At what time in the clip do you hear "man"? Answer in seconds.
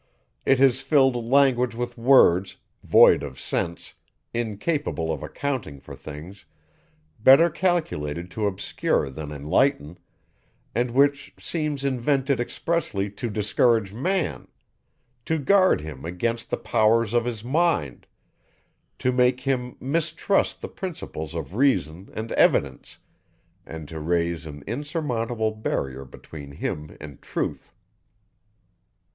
13.93-14.47